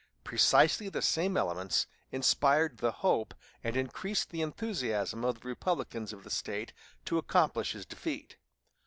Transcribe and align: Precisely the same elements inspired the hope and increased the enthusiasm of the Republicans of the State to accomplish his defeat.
Precisely 0.23 0.89
the 0.89 0.99
same 0.99 1.37
elements 1.37 1.85
inspired 2.11 2.79
the 2.79 2.91
hope 2.91 3.35
and 3.63 3.77
increased 3.77 4.31
the 4.31 4.41
enthusiasm 4.41 5.23
of 5.23 5.39
the 5.39 5.47
Republicans 5.47 6.11
of 6.11 6.23
the 6.23 6.31
State 6.31 6.73
to 7.05 7.19
accomplish 7.19 7.73
his 7.73 7.85
defeat. 7.85 8.37